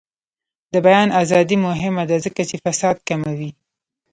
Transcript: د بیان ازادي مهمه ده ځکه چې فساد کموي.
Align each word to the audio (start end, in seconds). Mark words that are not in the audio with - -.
د 0.73 0.75
بیان 0.85 1.09
ازادي 1.21 1.57
مهمه 1.67 2.03
ده 2.09 2.17
ځکه 2.25 2.41
چې 2.49 2.55
فساد 2.65 2.97
کموي. 3.07 3.49